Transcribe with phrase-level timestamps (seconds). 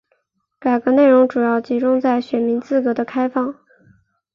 [0.57, 3.55] 改革内容主要集中在选民资格的开放。